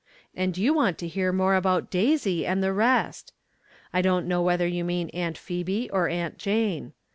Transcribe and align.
And 0.35 0.57
you 0.57 0.73
want 0.73 0.97
to 0.97 1.07
hear 1.07 1.31
more 1.31 1.53
about 1.53 1.91
Daisy 1.91 2.43
and 2.43 2.63
the 2.63 2.73
rest! 2.73 3.33
I 3.93 4.01
don't 4.01 4.25
know 4.27 4.41
whether 4.41 4.65
you 4.65 4.83
mean 4.83 5.09
Aunt 5.09 5.37
Phebe 5.37 5.91
or 5.93 6.09
Aunt 6.09 6.39
Jane. 6.39 6.93